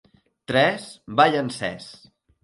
[0.51, 0.87] Tres,
[1.19, 1.91] ball encès.